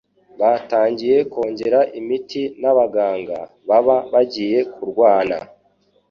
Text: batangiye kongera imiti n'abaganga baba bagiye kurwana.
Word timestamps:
batangiye 0.39 1.17
kongera 1.31 1.79
imiti 1.99 2.41
n'abaganga 2.61 3.39
baba 3.67 3.97
bagiye 4.13 4.59
kurwana. 4.73 5.37